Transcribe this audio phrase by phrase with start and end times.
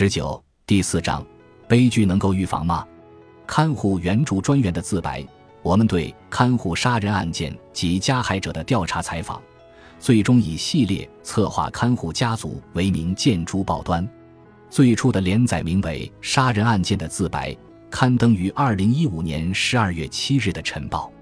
[0.00, 1.22] 十九第四章，
[1.68, 2.86] 悲剧能够预防吗？
[3.46, 5.22] 看护援助专员的自白。
[5.60, 9.42] 我们对看护杀人案件及加害者的调查采访，
[9.98, 14.08] 最终以系列策划看护家族为名见诸报端。
[14.70, 17.50] 最初的连载名为《杀人案件的自白》，
[17.90, 21.12] 刊登于二零一五年十二月七日的《晨报》。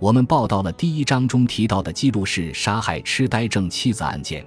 [0.00, 4.44] 我们报道了第一章中提到的记录式杀害痴呆症妻子案件。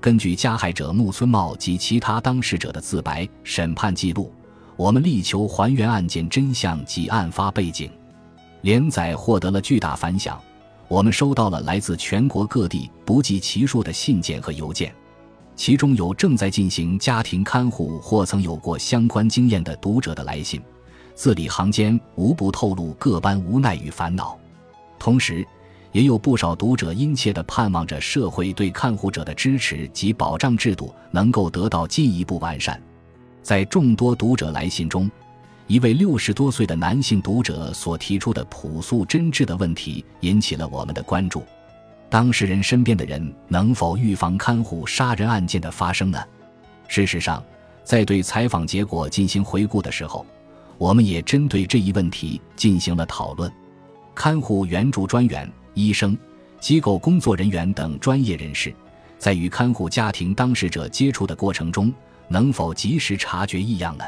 [0.00, 4.32] 根据加害者木村茂及其他当事者的自白、审判记录，
[4.76, 7.90] 我们力求还原案件真相及案发背景。
[8.62, 10.40] 连载获得了巨大反响，
[10.88, 14.94] 我们收到了来自全国各地不计其数的信件和邮件，
[15.54, 20.60] 其中有正在进行家庭看护或曾有过相关经验的读者的来信，
[21.14, 24.38] 字里行间无不透露各般无奈与烦恼。
[24.98, 25.46] 同时，
[25.92, 32.80] 也有不少读者殷切地盼望着社会对看护者的支持及保障制度能够得到进一步完善。
[33.42, 35.10] 在众多读者来信中，
[35.66, 41.42] 一位六十多岁的男性读者所提出的朴素真挚的问题引起了我们的关注：
[42.10, 46.22] 当事人身边的人能否预防看护杀人案件的发生呢？
[46.86, 47.42] 事实上，
[47.84, 50.24] 在对采访结果进行回顾的时候，
[50.76, 53.50] 我们也针对这一问题进行了讨论。
[54.14, 56.18] 看护援助专员、医生、
[56.58, 58.74] 机构工作人员等专业人士，
[59.16, 61.92] 在与看护家庭当事者接触的过程中，
[62.26, 64.04] 能否及时察觉异样呢？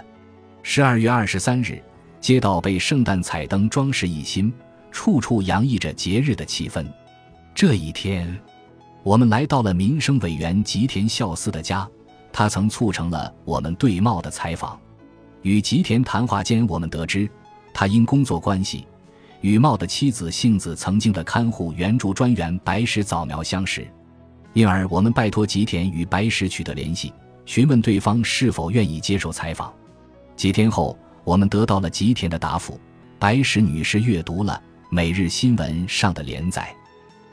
[0.64, 1.80] 十二月二十三日，
[2.20, 4.52] 街道被圣诞彩灯装饰一新，
[4.90, 6.84] 处处洋溢着节日的气氛。
[7.54, 8.36] 这一天，
[9.04, 11.88] 我们来到了民生委员吉田孝司的家，
[12.32, 14.76] 他曾促成了我们对茂的采访。
[15.42, 17.30] 与吉田谈话间，我们得知，
[17.72, 18.86] 他因工作关系，
[19.40, 23.86] 与茂的妻子幸子曾经的看护援助专员白石早苗相识，
[24.52, 27.12] 因而我们拜托吉田与白石取得联系，
[27.46, 29.72] 询问对方是否愿意接受采访。
[30.36, 32.78] 几天后，我们得到了吉田的答复。
[33.18, 34.60] 白石女士阅读了
[34.90, 36.74] 《每日新闻》上的连载，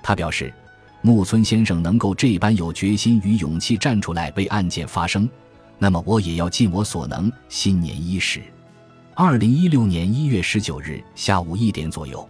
[0.03, 0.53] 她表示，
[1.01, 5.29] 木村先生能够这般有决心与勇气站出来为案件发声，
[5.77, 7.31] 那么我也要尽我所能。
[7.47, 8.41] 新年伊始，
[9.19, 12.29] 二零一六年一月十九日下午一点左右，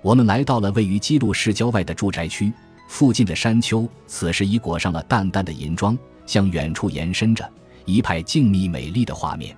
[0.00, 2.52] 我们来到了位于基路市郊外的住宅区，
[2.86, 7.44] 附近的山丘此时已裹上了淡淡的银装，向远处延伸着
[7.84, 9.56] 一派静谧美丽的画面。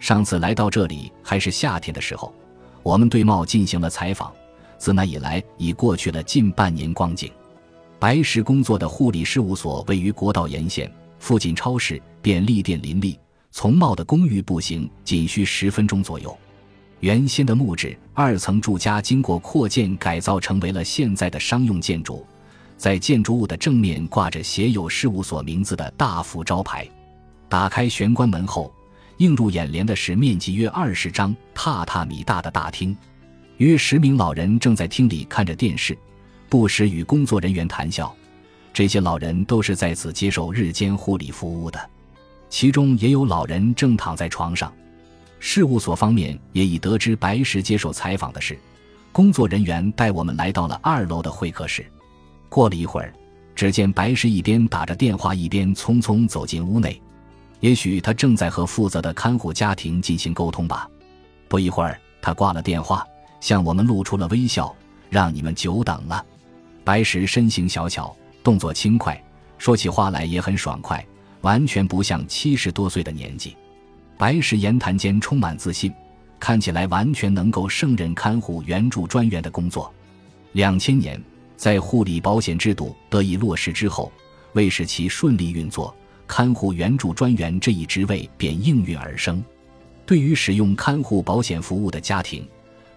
[0.00, 2.34] 上次来到这里还是夏天的时候，
[2.82, 4.32] 我们对茂进行了采访。
[4.78, 7.30] 自那以来，已过去了近半年光景。
[8.00, 13.16] 白石工作的护理事务所位于国道沿线，附近超市、便利店林立，
[13.50, 16.36] 从茂的公寓步行仅需十分钟左右。
[17.00, 22.26] 原先的木质二层住家经过扩建改造，成为了现在的商用建筑。
[22.76, 26.86] 在建筑物的正面挂着写有事务所名字的大幅招牌。
[27.48, 28.72] 打开玄关门后。
[29.18, 32.96] 映入眼帘的是面积约二十张榻榻米大的大厅，
[33.58, 35.94] 约十名老人正在厅里看着电视，
[36.48, 38.16] 不时与工作人员谈笑。
[38.72, 41.90] 这些老人都是在此接受日间护理服务的，
[42.50, 44.70] 其中也有老人正躺在床上。
[45.38, 48.58] 事务所方面也已得知白石接受采访的事，
[49.10, 51.86] 工作人员带我们来到了二楼的会客室。
[52.50, 53.14] 过了一会儿，
[53.54, 57.00] 只见白石一边打着电话，一边匆匆走进屋内。
[57.60, 60.88] 也许他正在和负责的看护家庭进行沟通吧。
[61.48, 63.06] 不一会儿，他挂了电话，
[63.40, 64.74] 向我们露出了微笑，
[65.08, 66.24] 让你们久等了。
[66.84, 69.22] 白石身形小巧，动作轻快，
[69.56, 71.04] 说起话来也很爽快，
[71.42, 73.56] 完全不像七十多岁的年纪。
[74.18, 75.92] 白石言谈间充满自信，
[76.38, 79.92] 看起来完全能够胜任看护援助专员的工作。
[80.52, 81.22] 两千年，
[81.56, 84.12] 在护理保险制度得以落实之后，
[84.52, 85.94] 为使其顺利运作。
[86.26, 89.42] 看护援助专员这一职位便应运而生。
[90.06, 92.46] 对于使用看护保险服务的家庭，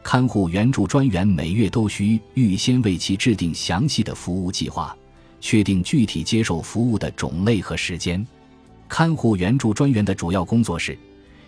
[0.04, 4.96] 看护援助专员每月都需预先为其制定详细的服务计划，
[5.44, 8.26] 确定具体接受服务的种类和时间。
[8.88, 10.98] 看护援助专员的主要工作是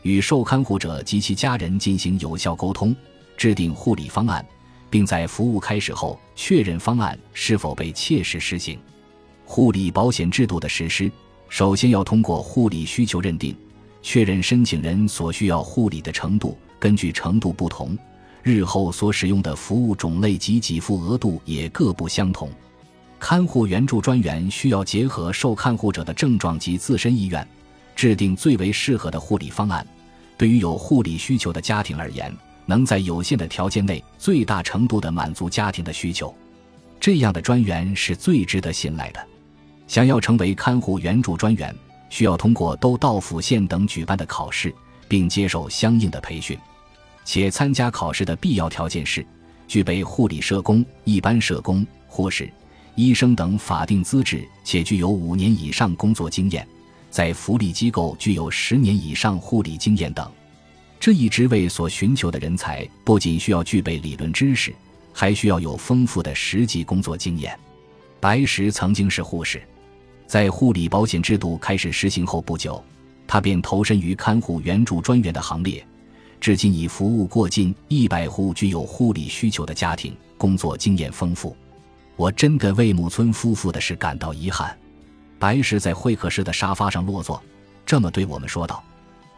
[0.02, 2.94] 与受看护者及其家人进行有效沟通，
[3.38, 4.46] 制定护理方案，
[4.90, 8.78] 并在服务开始后确认方案是否被切实实行。
[9.46, 11.10] 护理保险制度的实施。
[11.48, 13.56] 首先要通过护理需求认定，
[14.02, 17.98] 确认申请人所需要护理的程度，根据程度不同，
[18.44, 22.50] 日后所使用的服务种类及给付额度也各不相同。
[23.20, 27.48] 看护援助专员需要结合受看护者的症状及自身意愿，
[27.96, 29.86] 制定最为适合的护理方案。
[30.38, 32.36] 对于有护理需求的家庭而言，
[32.66, 36.36] 能在有限的条件内最大程度地满足家庭的需求，
[37.00, 39.28] 这样的专员是最值得信赖的。
[39.88, 41.74] 想要成为看护援助专员，
[42.10, 44.74] 需要通过都道府县等举办的考试，
[45.08, 46.58] 并接受相应的培训，
[47.24, 49.26] 且参加考试的必要条件是
[49.68, 52.52] 具备护理社工、一般社工、护士、
[52.96, 56.66] 医生等法定资质，且具有五年以上工作经验，
[57.12, 60.32] 在福利机构具有十年以上护理经验等。
[61.00, 64.74] 这一职位所寻求的人才不仅需要具备理论知识，
[65.14, 67.58] 还需要有丰富的实际工作经验。
[68.20, 69.62] 白石曾经是护士。
[70.26, 72.84] 在护理保险制度开始实行后不久，
[73.28, 75.86] 他便投身于看护援助专员的行列，
[76.40, 81.56] 至今已服务过近一百户具有护理需求的家庭，工作经验丰富。
[82.16, 84.76] 我真的为木村夫妇的事感到遗憾。
[85.38, 87.42] 白石在会客室的沙发上落座，
[87.86, 88.84] 这么对我们说道。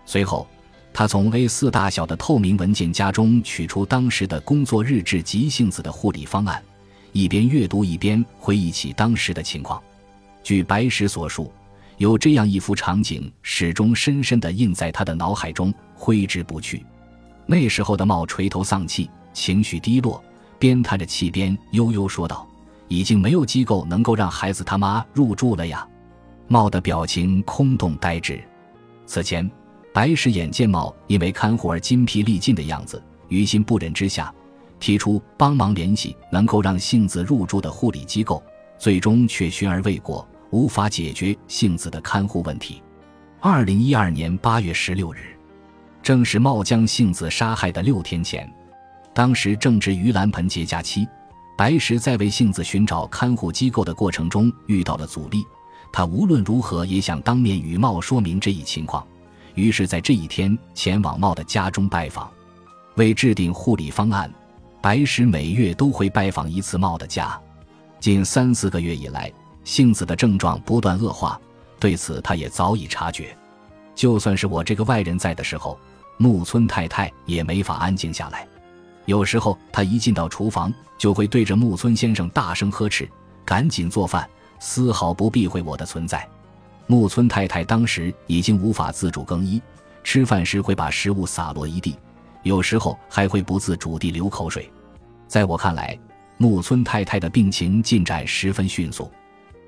[0.05, 0.47] 随后，
[0.93, 6.63] 他从 A4 大小的透明文件夹中取出当时的工作日志及幸子的护理方案，
[7.11, 9.81] 一边阅读一边回忆起当时的情况。
[10.43, 11.51] 据白石所述，
[11.97, 16.85] 有这样一幅场景，始终深深地印在他的脑海中，挥之不去。
[17.45, 20.23] 那时候的茂垂头丧气，情绪低落，
[20.57, 22.46] 边叹着气边悠悠说道
[22.87, 25.87] ：“已经没有机构能够让孩子他妈入住了呀。”
[26.47, 28.41] 茂的表情空洞呆滞。
[29.05, 29.49] 此前，
[29.93, 34.33] 白石眼见茂因为看护而筋疲力尽的样子，于心不忍之下，
[34.79, 38.41] 提出帮忙联系能够让杏子入住的护理机构，
[38.77, 40.27] 最终却寻而未果。
[40.49, 42.81] 无法解决杏子的看护问题。
[43.41, 45.37] 二零一二年八月十六日，
[46.01, 48.49] 正是茂将杏子杀害的六天前。
[49.13, 51.05] 当时正值盂兰盆节假期，
[51.57, 55.45] 白石在为杏子寻找看护机构的过程中遇到了阻力。
[55.91, 59.05] 他无论如何也想当面与茂说明这一情况，
[59.55, 62.29] 于是，在这一天前往茂的家中拜访。
[62.95, 64.31] 为制定护理方案，
[64.81, 67.39] 白石每月都会拜访一次茂的家。
[67.99, 69.31] 近三四个月以来。
[69.63, 71.37] 杏子的症状不断恶化，
[71.77, 73.37] 对此他也早已察觉。
[73.93, 75.77] 就算是我这个外人在的时候，
[76.15, 78.47] 木村太太也没法安静下来。
[79.07, 83.09] 有时候，他一进到厨房，就会对着木村先生大声呵斥
[83.45, 86.27] ：“赶紧做饭，丝毫不避讳我的存在。”
[86.87, 89.61] 木村太太当时已经无法自主更衣，
[90.03, 91.95] 吃饭时会把食物洒落一地，
[92.43, 94.69] 有时候还会不自主地流口水。
[95.25, 95.97] 在我看来，
[96.35, 99.09] 木村太太的病情进展十分迅速。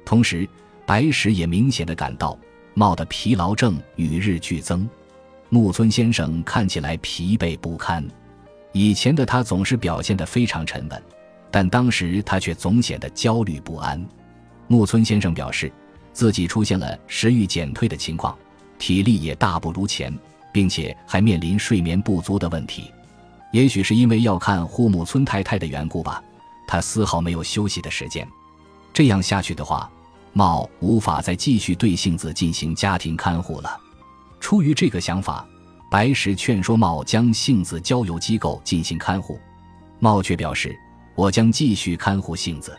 [0.03, 0.45] 同时，
[0.85, 2.37] 白石也明显的感到
[2.73, 4.87] 冒的疲劳症与日俱增。
[5.47, 8.05] 木村先生看起来疲惫不堪。
[8.71, 11.03] 以前的他总是表现得非常沉稳，
[11.49, 14.03] 但当时他却总显得焦虑不安。
[14.67, 15.71] 木村先生表示，
[16.13, 18.37] 自己出现了食欲减退的情况，
[18.77, 20.15] 体力也大不如前，
[20.53, 22.91] 并且还面临睡眠不足的问题。
[23.51, 26.23] 也许是因为要看护木村太太的缘故吧，
[26.67, 28.27] 他丝毫没有休息的时间。
[28.93, 29.89] 这样下去的话，
[30.33, 33.75] 茂无法再继续对杏子进行家庭看护了。
[34.39, 35.47] 出于这个想法，
[35.89, 39.39] 白石劝说茂将杏子交由机构进行看护。
[39.99, 40.77] 茂却表示
[41.15, 42.77] ：“我将继续看护杏子。”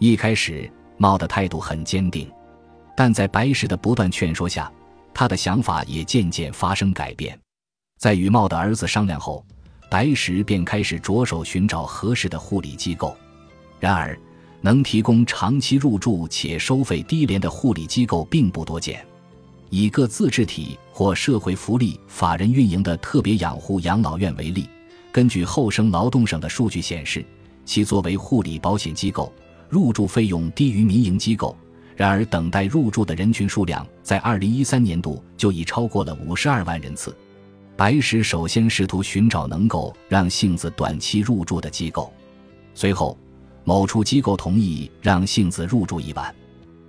[0.00, 2.30] 一开始，茂的态度很坚定，
[2.96, 4.72] 但在白石的不断劝说下，
[5.12, 7.38] 他的想法也渐渐发生改变。
[7.98, 9.44] 在与茂的儿子商量后，
[9.90, 13.16] 白石便开始着手寻找合适的护理机构。
[13.78, 14.18] 然而，
[14.60, 19.04] 能提供长期入住且收费低廉的护理机构并不多见。
[19.70, 24.68] 以各自治体或社会福利法人运营的特别养护养老院为例，
[25.12, 27.24] 根据厚生劳动省的数据显示，
[27.64, 29.32] 其作为护理保险机构，
[29.68, 31.56] 入住费用低于民营机构。
[31.94, 37.16] 然而，等待入住的人群数量在2013年度就已超过了52万人次。
[37.76, 42.12] 白石首先试图寻找能够让杏子短期入住的机构，
[42.74, 43.16] 随后。
[43.62, 46.34] 某处机构同意让杏子入住一晚，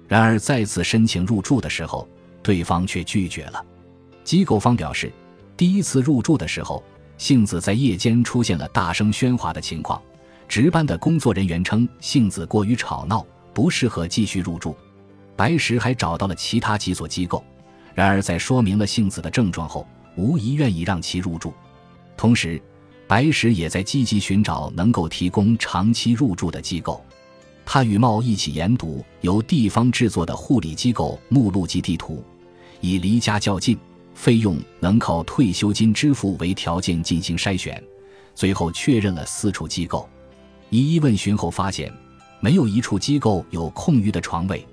[0.07, 2.09] 然而再次申请入住的时候，
[2.41, 3.63] 对方却拒绝了。
[4.29, 5.11] 机构方表示，
[5.57, 6.83] 第一次入住的时候，
[7.17, 9.99] 杏子在夜间出现了大声喧哗的情况，
[10.47, 14.75] 值班的工作人员称杏子过于吵闹，不适合继续入住。
[15.35, 17.43] 白石还找到了其他几所机构，
[17.95, 19.83] 然而在说明了杏子的症状后，
[20.15, 21.51] 无疑愿意让其入住，
[22.15, 22.61] 同时。
[23.07, 27.03] 白石也在积极寻找能够提供长期入住的机构。
[27.65, 32.23] 他与茂一起研读由地方制作的护理机构目录及地图，
[32.79, 33.75] 以离家较近、
[34.19, 37.81] 费用能靠退休金支付为条件进行筛选，
[38.35, 40.09] 最后确认了四处机构。
[40.69, 41.89] 一一问询后发现，
[42.41, 44.67] 没有一处机构有空余的床位。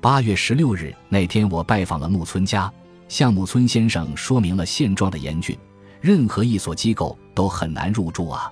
[0.00, 2.72] 八月十六日那天，我拜访了木村家，
[3.08, 5.58] 向木村先生说明了现状的严峻。
[6.00, 8.48] 任何一所机构都很难入住啊！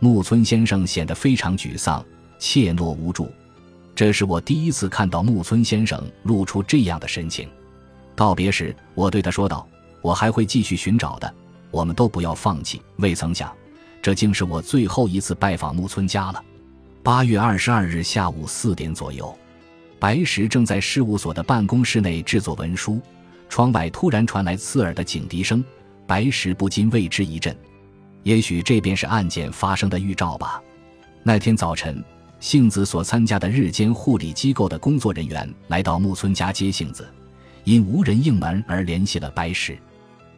[0.00, 2.04] 木村先生显得非常沮丧，
[2.40, 3.30] 怯懦无助。
[3.94, 7.48] 这是我第一次看到木村先生露出这样的神情。
[8.18, 9.64] 道别时，我对他说道
[10.02, 11.32] ：“我还会继续寻找的，
[11.70, 13.54] 我们都不要放弃。”未曾想，
[14.02, 16.44] 这竟是我最后一次拜访木村家了。
[17.04, 19.32] 八月二十二日下午四点左右，
[20.00, 23.00] 白石正在事务所的办公室内制作文书，
[23.48, 25.64] 窗外突然传来刺耳的警笛声，
[26.04, 27.56] 白石不禁为之一震。
[28.24, 30.60] 也许这便是案件发生的预兆吧。
[31.22, 32.04] 那天早晨，
[32.40, 37.08] 幸子所参加的日间护理机构的工作人员来到木村家接幸子。
[37.68, 39.78] 因无人应门而联系了白石。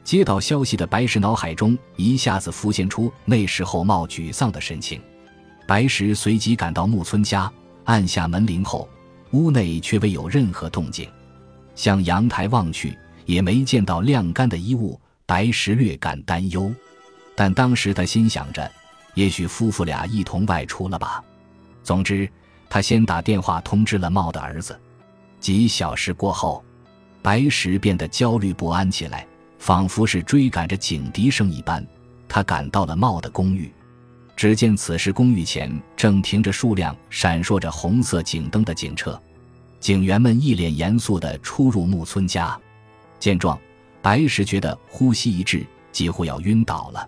[0.02, 5.00] 接到消息的白石脑海中一下子浮现出那时候冒沮丧的神情。
[5.64, 7.48] 白石随即赶到木村家，
[7.84, 8.88] 按下门铃后，
[9.30, 11.08] 屋内却未有任何动静。
[11.76, 15.00] 向阳台望去，也没见到晾干的衣物。
[15.24, 16.74] 白石略感担忧，
[17.36, 18.68] 但当时他心想着，
[19.14, 21.22] 也许夫妇俩一同外出了吧。
[21.84, 22.28] 总之，
[22.68, 24.76] 他先打电话通知了茂的儿子。
[25.38, 26.64] 几小时过后。
[27.22, 29.26] 白石变得焦虑不安起来，
[29.58, 31.86] 仿佛是追赶着警笛声一般。
[32.28, 33.70] 他赶到了茂的公寓，
[34.36, 39.20] 只见此时公寓前正停着数辆闪烁着红色警灯的警车，
[39.80, 42.58] 警员们一脸严肃地出入木村家。
[43.18, 43.58] 见状，
[44.00, 47.06] 白石觉得呼吸一滞，几乎要晕倒了。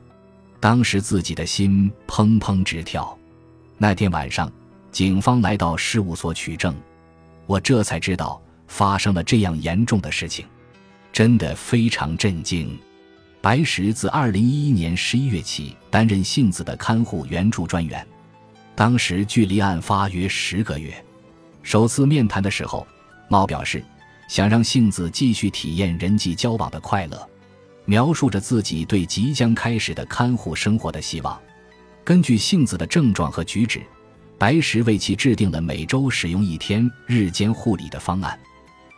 [0.60, 3.16] 当时自己的心砰砰直跳。
[3.78, 4.50] 那天晚上，
[4.90, 6.74] 警方来到事务所取证，
[7.46, 8.40] 我这才知道。
[8.72, 10.46] 发生了这样严重的事情，
[11.12, 12.74] 真的非常震惊。
[13.42, 18.04] 白石自二零一一年十一月起担任幸子的看护援助专员，
[18.74, 20.90] 当时距离案发约十个月。
[21.62, 22.86] 首次面谈的时候，
[23.28, 23.84] 猫表示
[24.26, 27.28] 想让幸子继续体验人际交往的快乐，
[27.84, 31.38] 描述着自己对即将开始的看护生活的希望。
[32.02, 33.82] 根据幸子的症状和举止，
[34.38, 38.38] 白石为其制定了每周使用一天日间护理的方案。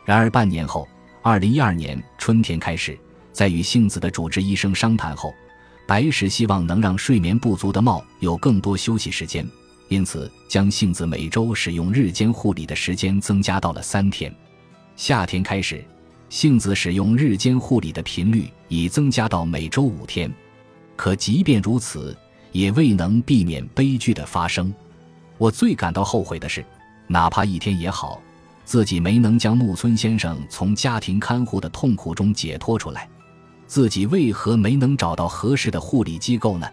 [0.05, 0.87] 然而半年后，
[1.23, 2.99] 二零一二年春天开始，
[3.33, 5.35] 在与杏子的主治医生商谈后，
[5.87, 9.47] 白石希望能让睡眠不足的茂有更多休息时间，
[9.89, 14.35] 因此将杏子每周使用日间护理的时间增加到了三天。
[14.97, 15.83] 夏天开始，
[16.29, 20.31] 杏子使用日间护理的频率已增加到每周五天。
[20.97, 22.17] 可即便如此，
[22.53, 24.73] 也未能避免悲剧的发生。
[25.39, 26.65] 我最感到后悔的是，
[27.07, 28.21] 哪怕一天也好。
[28.65, 33.09] 自己没能将木村先生从家庭看护的痛苦中解脱出来，
[33.67, 36.67] 自己为何没能找到合适的护理机构呢？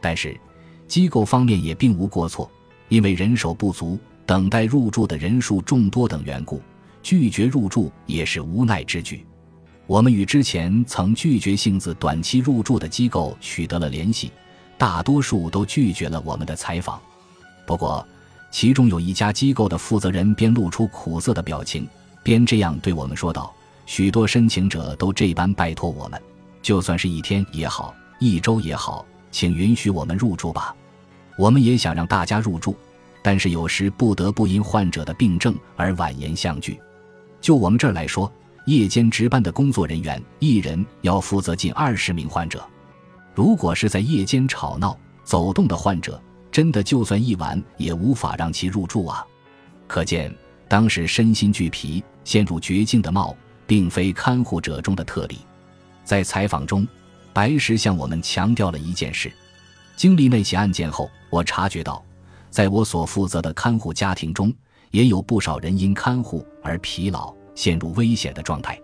[0.00, 0.38] 但是，
[0.86, 2.50] 机构方面也并无过错，
[2.88, 6.60] 因为人手不足、等待入住的人数众多等缘故，
[7.02, 9.24] 拒绝入住也是无奈之举。
[9.86, 14.30] 我们与之前曾拒绝性子短期入住的机构取得了联系，
[14.76, 17.00] 大多数都拒绝了我们的采访。
[17.66, 18.06] 不过，
[18.52, 21.88] 其中有一家机构的负责人边露出苦涩的表情，
[22.22, 23.52] 边这样对我们说道
[23.86, 26.20] ：“许多申请者都这般拜托我们，
[26.60, 30.76] 就算是一天也好，一周也好，请允许我们入住吧。
[31.38, 32.76] 我们也想让大家入住，
[33.22, 36.78] 但是有时不得不因患者的病症而婉言相拒。
[37.40, 38.30] 就我们这儿来说，
[38.66, 42.62] 夜间值班的工作人员一人要负责近二十名患者，
[43.34, 44.94] 如果是在夜间吵闹、
[45.24, 49.26] 走动的患者。”真的，就算一晚也无法让其入住啊！
[49.88, 50.32] 可见
[50.68, 53.34] 当时身心俱疲、陷入绝境的茂，
[53.66, 55.38] 并非看护者中的特例。
[56.04, 56.86] 在采访中，
[57.32, 59.32] 白石向我们强调了一件事：
[59.96, 62.04] 经历那起案件后，我察觉到，
[62.50, 64.52] 在我所负责的看护家庭中，
[64.90, 68.78] 也有不少人因看护而疲劳、陷入危险的状态。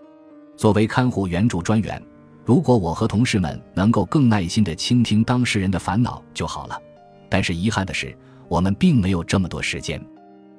[0.57, 2.03] 作为看护援助专员，
[2.45, 6.81] 如果我和同事们能够更耐心地倾听当事人的烦恼就好了。
[7.29, 8.15] 但是遗憾的是，
[8.47, 10.03] 我们并没有这么多时间。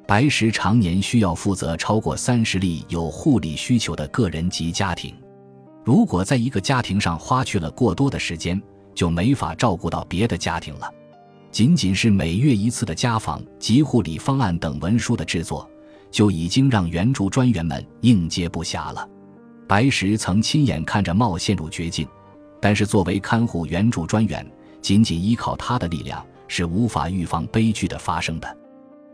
[0.06, 5.14] 白石常年需要负责超过三十例有护理需求的个人及家庭，
[5.84, 8.60] 如果在一个家庭上花去了过多的时间，
[8.94, 10.92] 就没法照顾到别的家庭了。
[11.52, 15.68] 仅仅是每月一次的家访及护理方案等文书的制作，
[16.10, 19.08] 就已经让援助专员们应接不暇了。
[19.68, 22.06] 白石曾亲眼看着茂陷入绝境，
[22.60, 24.44] 但是作为看护援助专员，
[24.80, 26.24] 仅仅依靠他的力量。
[26.50, 28.59] 是无法预防悲剧的发生的。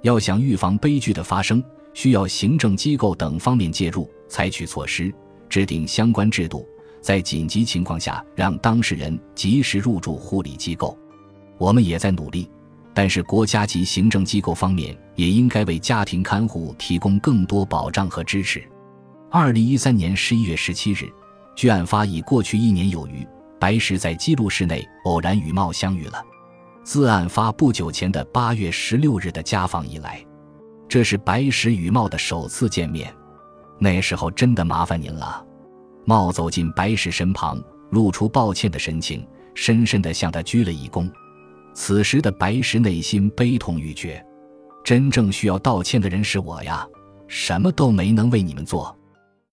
[0.01, 1.63] 要想预防悲剧的发生，
[1.93, 5.13] 需要行政机构等方面介入，采取措施，
[5.47, 6.67] 制定相关制度，
[7.03, 10.97] 在紧急情况下让当事人及时入住护理机构。
[11.59, 12.51] 我们也在努力，
[12.95, 18.65] 但是国家级行政机构方面也应该为家庭看护提供更多保障和支持。
[19.31, 21.13] 二零一三年十一月十七日，
[21.55, 23.27] 距案发已过去一年有余，
[23.61, 26.25] 白石在记录室内偶然与茂相遇了。
[26.87, 30.25] 自案发不久前的八月十六日的家访以来，
[30.89, 33.13] 这是白石与茂的首次见面。
[33.77, 35.45] 那时候真的麻烦您了。
[36.05, 41.11] 茂走进白石身旁，露出抱歉的神情，深深地向他鞠了一躬。
[41.75, 44.25] 此时的白石内心悲痛欲绝，
[44.85, 46.87] 真正需要道歉的人是我呀，
[47.27, 48.96] 什么都没能为你们做。